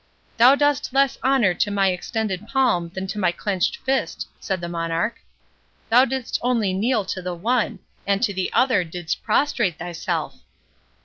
[0.37, 4.67] "Thou dost less honour to my extended palm than to my clenched fist," said the
[4.67, 5.19] Monarch;
[5.91, 7.77] "thou didst only kneel to the one,
[8.07, 10.39] and to the other didst prostrate thyself."